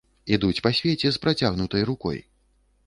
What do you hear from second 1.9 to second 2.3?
рукой!